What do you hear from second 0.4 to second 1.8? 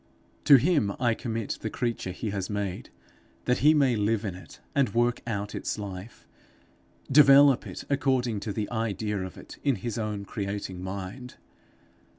To him I commit the